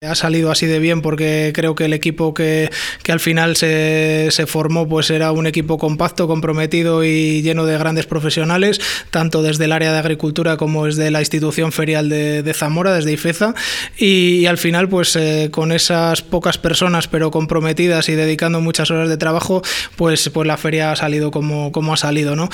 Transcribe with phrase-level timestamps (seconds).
[0.00, 2.70] Ha salido así de bien porque creo que el equipo que,
[3.02, 7.76] que al final se, se, formó pues era un equipo compacto, comprometido y lleno de
[7.76, 8.80] grandes profesionales,
[9.10, 13.56] tanto desde el área de agricultura como desde la institución ferial de, Zamora, desde IFEZA.
[13.96, 18.92] Y, y al final pues eh, con esas pocas personas pero comprometidas y dedicando muchas
[18.92, 19.62] horas de trabajo,
[19.96, 22.36] pues, pues la feria ha salido como, como ha salido.
[22.36, 22.48] ¿no?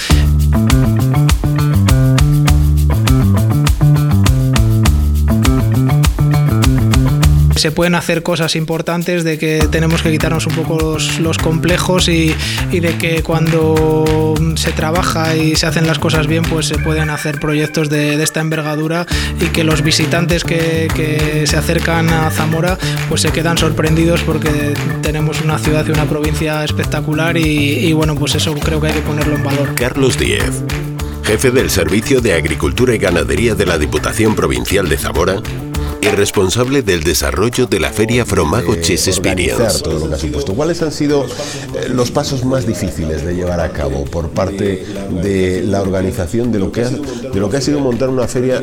[7.56, 12.34] Se pueden hacer cosas importantes, de que tenemos que quitarnos un poco los, complejos y,
[12.70, 17.40] de que cuando se trabaja y se hacen las cosas bien, pues se pueden hacer
[17.40, 19.06] proyectos de, esta envergadura
[19.40, 22.78] y que los visitantes que, que, se acercan a Zamora
[23.08, 28.14] pues se quedan sorprendidos porque tenemos una ciudad y una provincia espectacular y, y bueno,
[28.14, 29.74] pues eso creo que hay que ponerlo en valor.
[29.74, 30.62] Carlos Díez
[31.24, 35.40] jefe del Servicio de Agricultura y Ganadería de la Diputación Provincial de Zamora,
[36.04, 39.80] y responsable del desarrollo de la feria Fromago Chess Experience.
[39.82, 40.54] Todo lo que ha supuesto.
[40.54, 44.84] ¿Cuáles han sido eh, los pasos más difíciles de llevar a cabo por parte
[45.22, 48.62] de la organización de lo que ha, de lo que ha sido montar una feria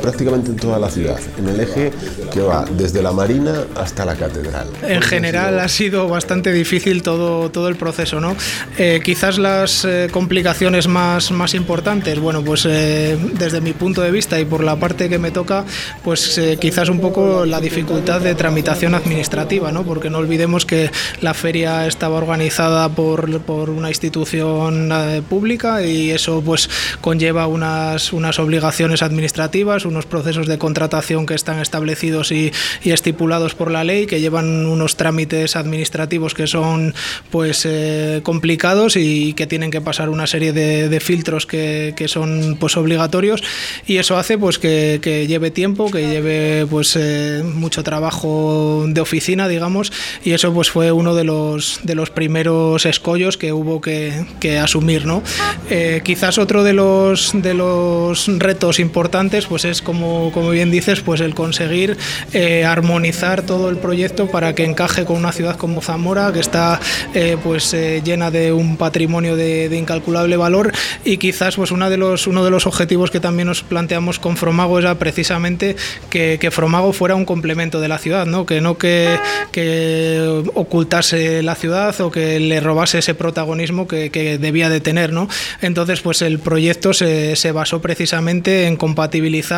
[0.00, 1.92] prácticamente en toda la ciudad, en el eje
[2.32, 4.68] que va desde la Marina hasta la Catedral?
[4.82, 8.36] En general ha sido bastante difícil todo, todo el proceso, ¿no?
[8.78, 14.10] Eh, quizás las eh, complicaciones más, más importantes, bueno, pues eh, desde mi punto de
[14.10, 15.64] vista y por la parte que me toca,
[16.02, 19.82] pues quizás un poco la dificultad de tramitación administrativa, ¿no?
[19.82, 24.90] porque no olvidemos que la feria estaba organizada por, por una institución
[25.28, 26.68] pública y eso pues
[27.00, 32.52] conlleva unas, unas obligaciones administrativas, unos procesos de contratación que están establecidos y,
[32.84, 36.94] estipulados por la ley, que llevan unos trámites administrativos que son
[37.30, 42.76] pues eh, complicados y que tienen que pasar una serie de, filtros que, son pues
[42.76, 43.42] obligatorios
[43.86, 49.48] y eso hace pues que, lleve tiempo, que lleve pues eh, mucho trabajo de oficina,
[49.48, 49.92] digamos,
[50.24, 54.58] y eso pues fue uno de los, de los primeros escollos que hubo que, que
[54.58, 55.22] asumir, ¿no?
[55.70, 61.00] Eh, quizás otro de los, de los retos importantes pues es, como, como bien dices,
[61.00, 61.96] pues el conseguir
[62.32, 66.80] eh, armonizar todo el proyecto para que encaje con una ciudad como Zamora, que está
[67.14, 70.72] eh, pues llena de un patrimonio de, de, incalculable valor
[71.04, 74.36] y quizás pues una de los, uno de los objetivos que también nos planteamos con
[74.36, 75.76] Fromago era precisamente
[76.10, 78.46] que, que Fromago fuera un complemento de la ciudad, ¿no?
[78.46, 79.18] que no que,
[79.50, 85.12] que, ocultase la ciudad o que le robase ese protagonismo que, que debía de tener.
[85.12, 85.28] ¿no?
[85.60, 89.51] Entonces, pues el proyecto se, se basó precisamente en compatibilizar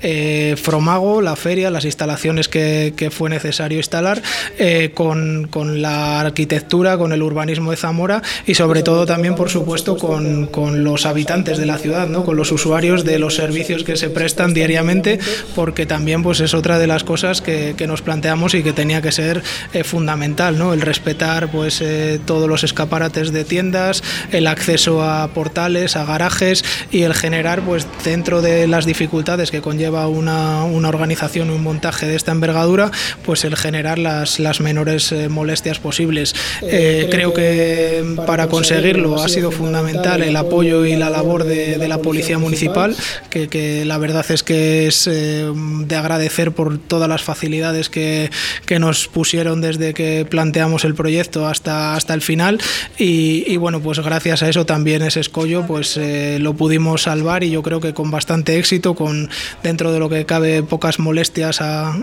[0.00, 4.22] eh, Fromago, la feria, las instalaciones que, fue necesario instalar
[4.58, 9.50] eh, con, con, la arquitectura, con el urbanismo de Zamora y sobre todo también, por
[9.50, 12.24] supuesto, con, con los habitantes de la ciudad, ¿no?
[12.24, 15.18] con los usuarios de los servicios que se prestan diariamente,
[15.54, 19.02] porque también pues, es otra de las cosas que, que nos planteamos y que tenía
[19.02, 19.42] que ser
[19.72, 20.72] eh, fundamental, ¿no?
[20.72, 21.82] el respetar pues,
[22.24, 27.86] todos los escaparates de tiendas, el acceso a portales, a garajes y el generar, pues,
[28.04, 32.90] dentro de las dificultades que conlleva una, una organización, un montaje de esta envergadura,
[33.24, 36.34] pues el generar las, las menores eh, molestias posibles.
[36.62, 41.88] Eh, creo que para conseguirlo ha sido fundamental el apoyo y la labor de, de
[41.88, 42.94] la Policía Municipal,
[43.30, 48.30] que, que, la verdad es que es eh, de agradecer por todas las facilidades que,
[48.66, 52.60] que, nos pusieron desde que planteamos el proyecto hasta, hasta el final
[52.98, 57.44] y, y bueno, pues gracias a eso también ese escollo pues eh, lo pudimos salvar
[57.44, 59.21] y yo creo que con bastante éxito, con
[59.62, 61.94] dentro de lo que cabe pocas molestias a,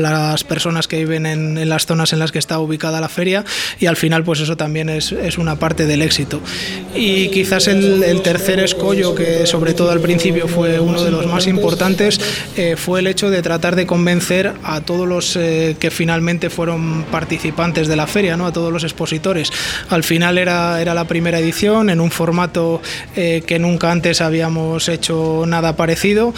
[0.00, 3.44] las personas que viven en, las zonas en las que está ubicada la feria
[3.78, 6.40] y al final pues eso también es, una parte del éxito.
[6.94, 11.46] Y quizás el, tercer escollo que sobre todo al principio fue uno de los más
[11.46, 12.20] importantes
[12.56, 17.04] eh, fue el hecho de tratar de convencer a todos los eh, que finalmente fueron
[17.04, 19.52] participantes de la feria, a todos los expositores.
[19.88, 22.80] Al final era, era la primera edición en un formato
[23.16, 26.32] eh, que nunca antes habíamos hecho nada parecido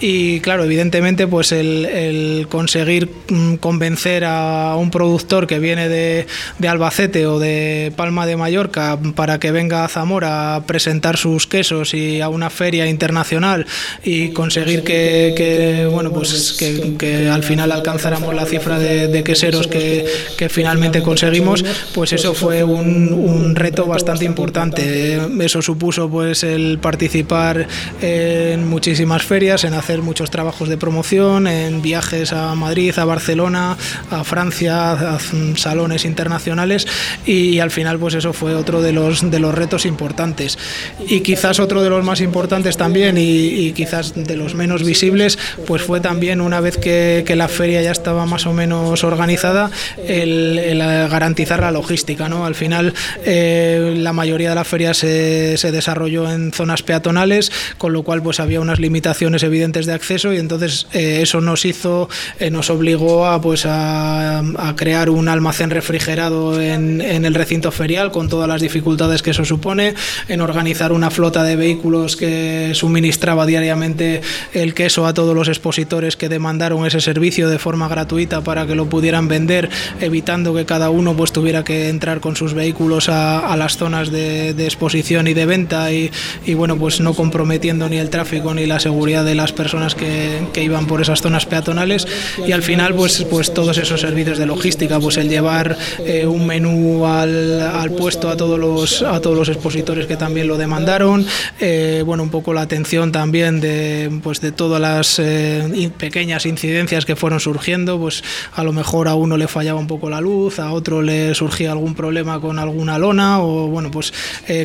[0.00, 6.26] y claro, evidentemente pues el, conseguir mm, convencer a un productor que viene de,
[6.58, 11.46] de Albacete o de Palma de Mallorca para que venga a Zamora a presentar sus
[11.46, 13.66] quesos y a una feria internacional
[14.04, 20.06] y conseguir que, bueno pues que, al final alcanzáramos la cifra de, queseros que,
[20.50, 21.64] finalmente conseguimos
[21.94, 25.18] pues eso fue un, un, reto bastante importante.
[25.40, 27.66] Eso supuso pues el participar
[28.02, 33.04] en muchísimas ferias en hacer hacer muchos trabajos de promoción, en viajes a Madrid, a
[33.04, 33.76] Barcelona,
[34.10, 35.18] a Francia, a
[35.54, 36.88] salones internacionales
[37.24, 40.58] y, al final pues eso fue otro de los, de los retos importantes.
[41.06, 45.38] Y quizás otro de los más importantes también y, quizás de los menos visibles
[45.68, 49.70] pues fue también una vez que, la feria ya estaba más o menos organizada
[50.04, 50.78] el,
[51.10, 52.28] garantizar la logística.
[52.28, 52.44] ¿no?
[52.44, 52.92] Al final
[53.24, 58.22] eh, la mayoría de la feria se, se desarrolló en zonas peatonales, con lo cual
[58.22, 62.08] pues había unas limitaciones evidentes de acceso y entonces eh, eso nos hizo,
[62.40, 64.42] eh, nos obligó a pues a,
[64.76, 69.94] crear un almacén refrigerado en, el recinto ferial con todas las dificultades que eso supone,
[70.28, 74.22] en organizar una flota de vehículos que suministraba diariamente
[74.54, 78.74] el queso a todos los expositores que demandaron ese servicio de forma gratuita para que
[78.74, 79.68] lo pudieran vender,
[80.00, 84.50] evitando que cada uno pues tuviera que entrar con sus vehículos a, las zonas de,
[84.66, 86.10] exposición y de venta y,
[86.44, 90.46] y bueno pues no comprometiendo ni el tráfico ni la seguridad de las personas que,
[90.52, 92.06] que iban por esas zonas peatonales
[92.46, 96.46] y al final pues, pues todos esos servicios de logística, pues el llevar eh, un
[96.46, 101.26] menú al, al, puesto a todos los a todos los expositores que también lo demandaron,
[101.60, 107.04] eh, bueno un poco la atención también de pues de todas las eh, pequeñas incidencias
[107.04, 108.22] que fueron surgiendo, pues
[108.54, 111.72] a lo mejor a uno le fallaba un poco la luz, a otro le surgía
[111.72, 114.12] algún problema con alguna lona o bueno pues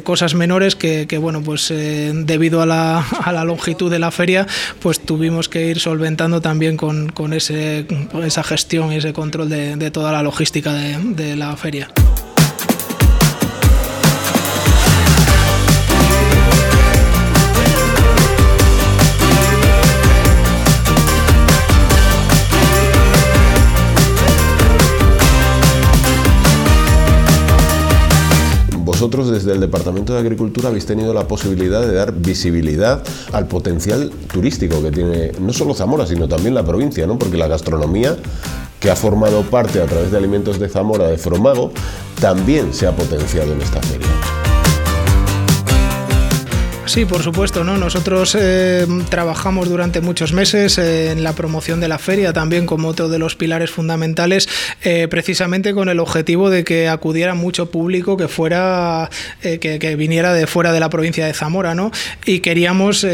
[0.03, 4.47] cosas menores que, que bueno pues debido a la, a la longitud de la feria
[4.79, 7.85] pues tuvimos que ir solventando también con, con ese,
[8.23, 11.89] esa gestión y ese control de, de toda la logística de, de la feria.
[29.01, 33.01] Vosotros desde el Departamento de Agricultura habéis tenido la posibilidad de dar visibilidad
[33.31, 37.17] al potencial turístico que tiene no solo Zamora, sino también la provincia, ¿no?
[37.17, 38.15] porque la gastronomía
[38.79, 41.71] que ha formado parte a través de alimentos de Zamora, de Fromago,
[42.19, 44.07] también se ha potenciado en esta feria.
[46.91, 47.77] Sí, por supuesto, ¿no?
[47.77, 53.07] Nosotros eh, trabajamos durante muchos meses en la promoción de la feria, también como otro
[53.07, 54.49] de los pilares fundamentales,
[54.83, 59.09] eh, precisamente con el objetivo de que acudiera mucho público que fuera,
[59.41, 61.91] eh, que, viniera de fuera de la provincia de Zamora, ¿no?
[62.25, 63.07] Y queríamos,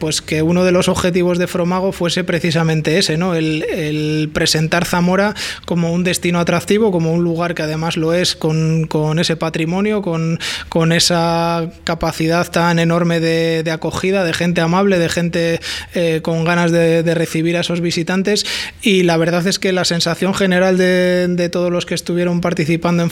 [0.00, 3.36] pues, que uno de los objetivos de Fromago fuese precisamente ese, ¿no?
[3.36, 5.34] El, presentar Zamora
[5.66, 10.02] como un destino atractivo, como un lugar que además lo es con, con ese patrimonio,
[10.02, 15.60] con, con esa capacidad tan enorme de, acogida, de gente amable, de gente
[15.94, 18.44] eh, con ganas de, recibir a esos visitantes
[18.82, 23.10] y la verdad es que la sensación general de, todos los que estuvieron participando en,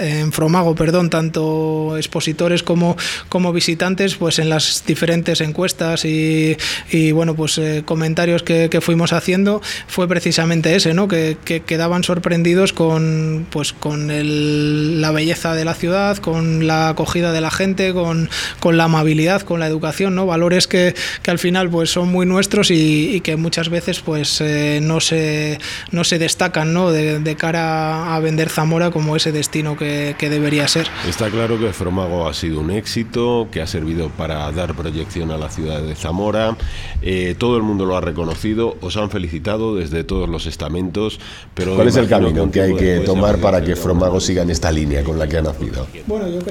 [0.00, 2.96] en, Fromago, perdón, tanto expositores como,
[3.28, 6.56] como visitantes, pues en las diferentes encuestas y,
[7.12, 11.08] bueno, pues eh, comentarios que, fuimos haciendo fue precisamente ese, ¿no?
[11.08, 14.08] Que, quedaban sorprendidos con, pues, con
[15.00, 19.42] la belleza de la ciudad, con la acogida de la gente, con, con la amabilidad,
[19.42, 20.26] con la educación, ¿no?
[20.26, 24.80] Valores que, que al final pues son muy nuestros y, que muchas veces pues eh,
[24.82, 25.58] no, se,
[25.90, 26.92] no se destacan, ¿no?
[26.92, 30.86] De, cara a vender Zamora como ese destino que, que, debería ser.
[31.08, 35.38] Está claro que Fromago ha sido un éxito, que ha servido para dar proyección a
[35.38, 36.56] la ciudad de Zamora.
[37.00, 41.18] Eh, todo el mundo lo ha reconocido, os han felicitado desde todos los estamentos.
[41.54, 44.70] Pero ¿Cuál es el camino que, hay que tomar para que Fromago siga en esta
[44.70, 45.86] línea con la que ha nacido?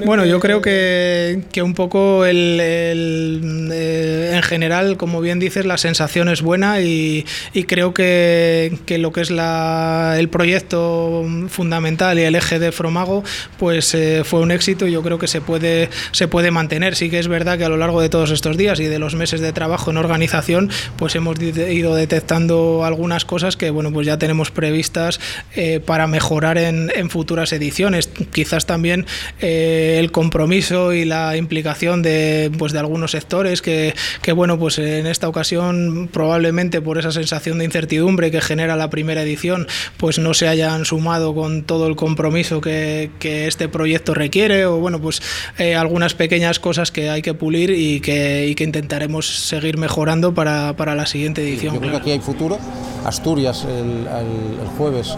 [0.04, 6.28] Bueno, yo creo, que, que un poco eh, en general, como bien dices, la sensación
[6.28, 7.24] es buena y,
[7.66, 13.24] creo que, lo que es el proyecto fundamental y el eje de Fromago,
[13.58, 16.96] pues eh, fue un éxito y yo creo que se puede, se puede mantener.
[16.96, 19.14] Sí que es verdad que a lo largo de todos estos días y de los
[19.14, 24.18] meses de trabajo en organización, pues hemos ido detectando algunas cosas que bueno, pues ya
[24.18, 25.20] tenemos previstas
[25.54, 28.08] eh, para mejorar en, futuras ediciones.
[28.32, 29.06] Quizás también
[29.40, 32.11] el compromiso y la implicación de
[32.58, 37.58] pues de algunos sectores que, que, bueno, pues en esta ocasión probablemente por esa sensación
[37.58, 39.66] de incertidumbre que genera la primera edición,
[39.96, 44.78] pues no se hayan sumado con todo el compromiso que, que este proyecto requiere o
[44.78, 45.22] bueno, pues
[45.58, 50.34] eh, algunas pequeñas cosas que hay que pulir y que, y que intentaremos seguir mejorando
[50.34, 51.74] para, para la siguiente edición.
[51.74, 52.58] Yo creo que aquí hay futuro.
[53.04, 55.16] Asturias el, el, jueves,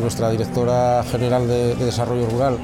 [0.00, 2.58] nuestra directora general de, de Desarrollo Rural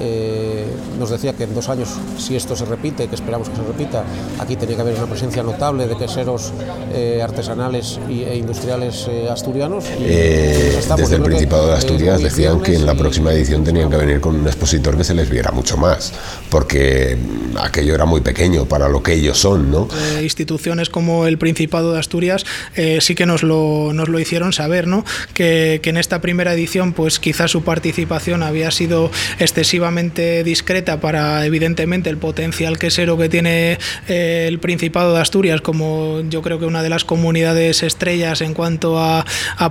[0.00, 0.66] eh,
[0.98, 4.04] nos decía que en dos años, si esto se repite, que esperamos que se repita,
[4.38, 6.52] aquí tenía que haber una presencia notable de queseros
[6.92, 9.84] eh, artesanales e industriales eh, asturianos.
[9.84, 14.36] desde el Principado de Asturias decían que en la próxima edición tenían que venir con
[14.36, 16.12] un expositor que se les viera mucho más,
[16.50, 17.16] porque
[17.60, 19.88] aquello era muy pequeño para lo que ellos son, ¿no?
[20.22, 22.44] instituciones como el Principado de Asturias
[23.00, 25.04] sí que nos lo, nos lo hicieron saber, ¿no?
[25.34, 29.10] Que, que en esta primera edición, pues quizás su participación había sido
[29.82, 36.20] excesivamente discreta para evidentemente el potencial quesero que tiene eh, el Principado de Asturias como
[36.30, 39.24] yo creo que una de las comunidades estrellas en cuanto a,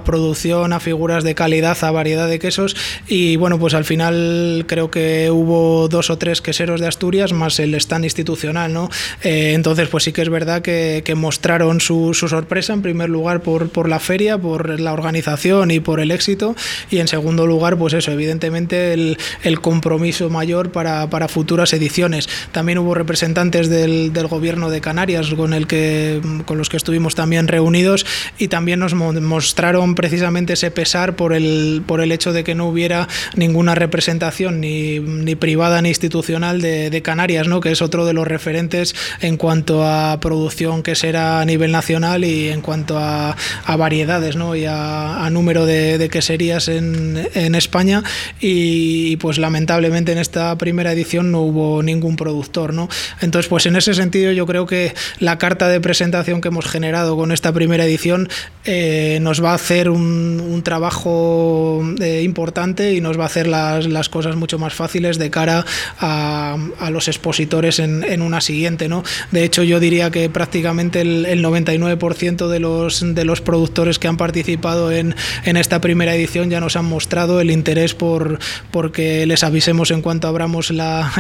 [0.04, 2.76] producción, a figuras de calidad, a variedad de quesos
[3.08, 7.60] y bueno pues al final creo que hubo dos o tres queseros de Asturias más
[7.60, 8.90] el stand institucional, ¿no?
[9.24, 13.70] Eh, entonces pues sí que es verdad que, mostraron su, sorpresa en primer lugar por,
[13.70, 16.56] por la feria, por la organización y por el éxito
[16.90, 22.28] y en segundo lugar pues eso, evidentemente el, el compromiso mayor para, para, futuras ediciones.
[22.52, 27.16] También hubo representantes del, del, gobierno de Canarias con, el que, con los que estuvimos
[27.16, 28.06] también reunidos
[28.38, 32.68] y también nos mostraron precisamente ese pesar por el, por el hecho de que no
[32.68, 37.62] hubiera ninguna representación ni, ni privada ni institucional de, de, Canarias, ¿no?
[37.62, 42.24] que es otro de los referentes en cuanto a producción que será a nivel nacional
[42.24, 44.56] y en cuanto a, a variedades ¿no?
[44.56, 48.04] y a, a número de, de queserías en, en España
[48.40, 52.90] y pues lamentablemente en esta primera edición no hubo ningún productor, ¿no?
[53.22, 57.16] Entonces, pues en ese sentido yo creo que la carta de presentación que hemos generado
[57.16, 58.30] con esta primera edición
[58.66, 64.10] eh, nos va a hacer un, trabajo eh, importante y nos va a hacer las,
[64.10, 65.66] cosas mucho más fáciles de cara
[66.00, 66.58] a,
[66.92, 69.04] los expositores en, en, una siguiente, ¿no?
[69.32, 74.08] De hecho, yo diría que prácticamente el, el 99% de los, de los productores que
[74.08, 79.26] han participado en, en esta primera edición ya nos han mostrado el interés por porque
[79.26, 81.12] les avisemos en cuanto abramos la,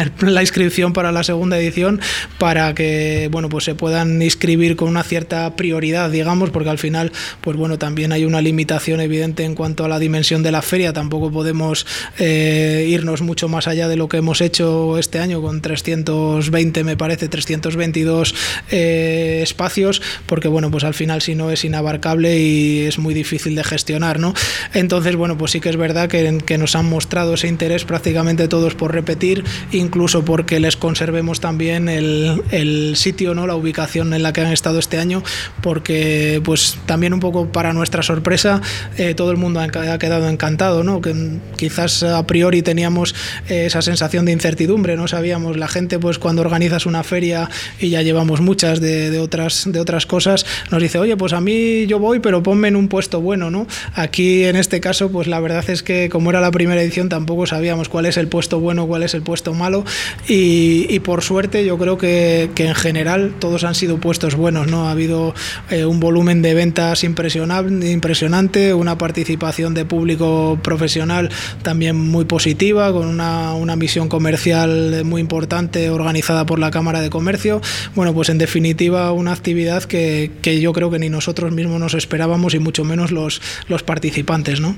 [0.41, 1.99] inscripción para la segunda edición
[2.37, 7.11] para que bueno pues se puedan inscribir con una cierta prioridad digamos porque al final
[7.41, 10.93] pues bueno también hay una limitación evidente en cuanto a la dimensión de la feria.
[10.93, 11.85] Tampoco podemos
[12.19, 16.97] eh, irnos mucho más allá de lo que hemos hecho este año con 320 me
[16.97, 18.35] parece 322
[18.71, 23.55] eh, espacios porque bueno pues al final si no es inabarcable y es muy difícil
[23.55, 24.33] de gestionar no
[24.73, 28.47] entonces bueno pues sí que es verdad que, que nos han mostrado ese interés prácticamente
[28.51, 33.47] todos por repetir, incluso porque les conservemos también el, el, sitio, ¿no?
[33.47, 35.23] la ubicación en la que han estado este año,
[35.61, 38.61] porque pues también un poco para nuestra sorpresa
[38.97, 40.99] eh, todo el mundo ha, quedado encantado, ¿no?
[41.01, 43.15] que quizás a priori teníamos
[43.47, 47.89] eh, esa sensación de incertidumbre, no sabíamos, la gente pues cuando organizas una feria y
[47.89, 51.87] ya llevamos muchas de, de, otras, de otras cosas, nos dice, oye, pues a mí
[51.87, 53.65] yo voy, pero ponme en un puesto bueno, ¿no?
[53.95, 57.45] Aquí en este caso, pues la verdad es que como era la primera edición tampoco
[57.45, 59.85] sabíamos cuál es el puesto bueno, cuál es el puesto malo
[60.27, 64.67] y, y por suerte yo creo que, que, en general todos han sido puestos buenos,
[64.67, 64.87] ¿no?
[64.87, 65.33] Ha habido
[65.69, 71.29] eh, un volumen de ventas impresionante, una participación de público profesional
[71.63, 77.09] también muy positiva, con una, una misión comercial muy importante organizada por la Cámara de
[77.09, 77.61] Comercio.
[77.95, 81.93] Bueno, pues en definitiva una actividad que, que yo creo que ni nosotros mismos nos
[81.93, 84.75] esperábamos y mucho menos los, los participantes, ¿no?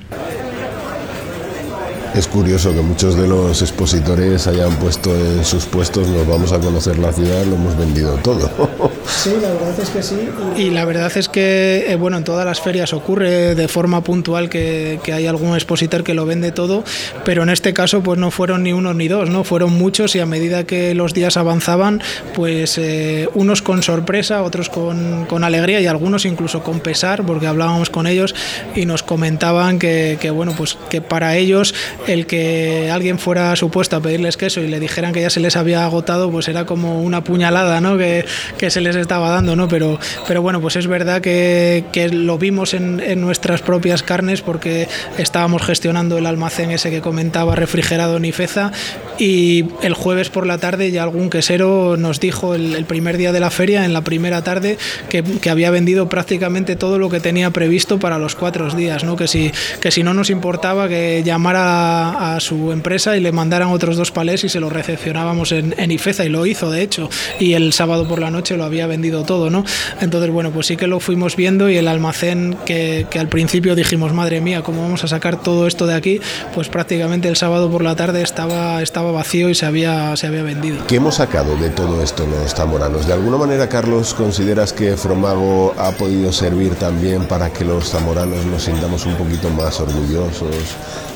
[2.16, 6.60] Es curioso que muchos de los expositores hayan puesto en sus puestos, nos vamos a
[6.60, 8.52] conocer la ciudad, lo hemos vendido todo.
[9.06, 10.30] Sí, la verdad es que sí.
[10.58, 14.50] Y la verdad es que, eh, bueno, en todas las ferias ocurre de forma puntual
[14.50, 16.84] que, que, hay algún expositor que lo vende todo,
[17.24, 19.44] pero en este caso pues no fueron ni uno ni dos, ¿no?
[19.44, 22.02] Fueron muchos y a medida que los días avanzaban,
[22.34, 27.48] pues eh, unos con sorpresa, otros con, con, alegría y algunos incluso con pesar, porque
[27.48, 28.34] hablábamos con ellos
[28.76, 31.74] y nos comentaban que, que bueno, pues que para ellos
[32.08, 35.56] el que alguien fuera supuesto a pedirles queso y le dijeran que ya se les
[35.56, 37.98] había agotado, pues era como una puñalada, ¿no?
[37.98, 38.26] Que,
[38.58, 39.68] que se les estaba dando, ¿no?
[39.68, 44.42] Pero, pero bueno, pues es verdad que, que lo vimos en, en, nuestras propias carnes
[44.42, 48.72] porque estábamos gestionando el almacén ese que comentaba, refrigerado en Ifeza,
[49.18, 53.32] y el jueves por la tarde ya algún quesero nos dijo el, el primer día
[53.32, 54.78] de la feria, en la primera tarde,
[55.10, 59.16] que, que, había vendido prácticamente todo lo que tenía previsto para los cuatro días, ¿no?
[59.16, 63.70] Que si, que si no nos importaba que llamara a, su empresa y le mandaran
[63.70, 67.10] otros dos palés y se lo recepcionábamos en, en Ifeza, y lo hizo de hecho,
[67.40, 69.64] y el sábado por la noche lo había vendido todo, ¿no?
[70.02, 73.76] Entonces, bueno, pues sí que lo fuimos viendo y el almacén que, que, al principio
[73.76, 76.20] dijimos, madre mía, ¿cómo vamos a sacar todo esto de aquí?
[76.54, 80.44] Pues prácticamente el sábado por la tarde estaba, estaba vacío y se había, se había
[80.44, 80.86] vendido.
[80.88, 83.08] ¿Qué hemos sacado de todo esto los zamoranos?
[83.08, 88.46] ¿De alguna manera, Carlos, consideras que Fromago ha podido servir también para que los zamoranos
[88.46, 90.56] nos sintamos un poquito más orgullosos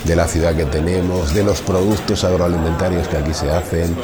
[0.04, 3.96] de la ciudad que tenemos, de los productos agroalimentarios que aquí se hacen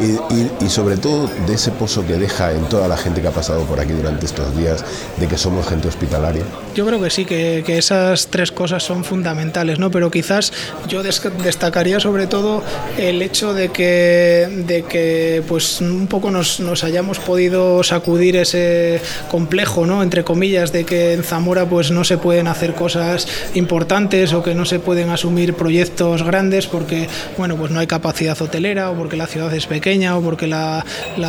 [0.00, 3.64] y, sobre todo de ese pozo que deja en toda la gente que ha pasado
[3.64, 4.84] por aquí durante estos días,
[5.18, 6.42] de que somos gente hospitalaria?
[6.74, 9.90] Yo creo que sí, que, esas tres cosas son fundamentales, ¿no?
[9.90, 10.52] pero quizás
[10.88, 12.62] yo destacaría sobre todo
[12.96, 19.00] el hecho de que, de que pues un poco nos, nos hayamos podido sacudir ese
[19.30, 20.02] complejo, ¿no?
[20.02, 24.54] entre comillas, de que en Zamora pues no se pueden hacer cosas importantes o que
[24.54, 29.16] no se pueden asumir proyectos grandes porque bueno, pues no hay capacidad hotelera o porque
[29.16, 30.84] la ciudad es pequeña o porque la,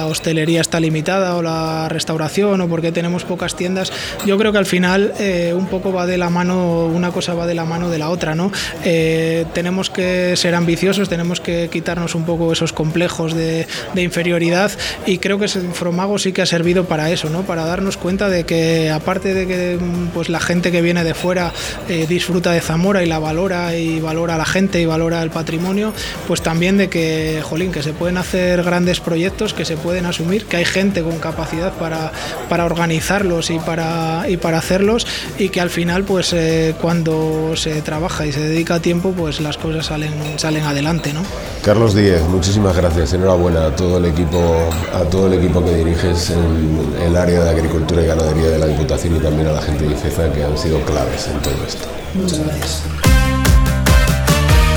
[0.05, 3.91] hostelería está limitada o la restauración o porque tenemos pocas tiendas.
[4.25, 7.47] Yo creo que al final eh, un poco va de la mano, una cosa va
[7.47, 8.35] de la mano de la otra.
[8.35, 8.51] ¿no?
[8.83, 14.71] Eh, tenemos que ser ambiciosos, tenemos que quitarnos un poco esos complejos de, inferioridad
[15.05, 17.43] y creo que Fromago sí que ha servido para eso, ¿no?
[17.43, 19.77] para darnos cuenta de que aparte de que
[20.13, 21.51] pues, la gente que viene de fuera
[21.87, 25.31] eh, disfruta de Zamora y la valora y valora a la gente y valora el
[25.31, 25.93] patrimonio,
[26.27, 30.46] pues también de que, jolín, que se pueden hacer grandes proyectos que se pueden asumir,
[30.46, 32.12] que hay gente con capacidad para,
[32.50, 37.82] para organizarlos y para, y para hacerlos y que al final pues eh, cuando se
[37.82, 41.13] trabaja y se dedica tiempo pues las cosas salen, salen adelante.
[41.13, 41.22] ¿no?
[41.63, 46.32] Carlos Díez, muchísimas gracias, enhorabuena a todo el equipo, a todo el equipo que diriges
[46.32, 49.86] en el área de agricultura y ganadería de la Diputación y también a la gente
[49.86, 51.88] de IFEZA que han sido claves en todo esto.
[52.13, 52.84] Muchas gracias.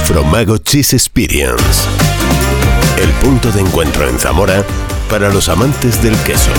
[0.05, 2.12] Fromago Cheese Experience
[3.03, 4.65] el punto de encuentro en Zamora
[5.11, 6.51] para los amantes del queso.